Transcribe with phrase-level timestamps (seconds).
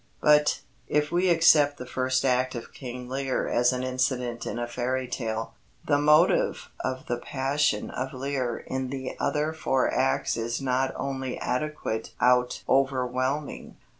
[0.19, 4.65] But, if we accept the first act of King Lear as an incident in a
[4.65, 5.53] fairy tale,
[5.85, 11.37] the motive of the Passion of Lear in the other four acts is not only
[11.37, 13.77] adequate out overwhelming.